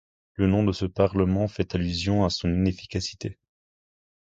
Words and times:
Le 0.33 0.47
nom 0.47 0.63
de 0.63 0.71
ce 0.71 0.85
parlement 0.87 1.47
fait 1.47 1.75
allusion 1.75 2.25
à 2.25 2.31
son 2.31 2.49
inefficacité. 2.51 3.37